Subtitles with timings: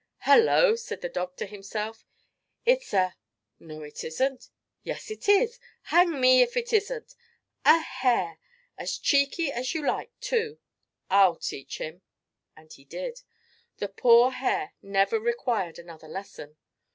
[0.25, 2.03] "Hullo!" said the dog to himself;
[2.65, 3.15] "it's a
[3.59, 4.49] no, it isn't;
[4.81, 7.13] yes, it is; hang me, if it isn't
[7.65, 8.39] a hare
[8.79, 10.57] as cheeky as you like too.
[11.11, 12.01] I'll teach him."
[12.57, 13.21] And he did.
[13.77, 16.57] The poor hare never required another lesson.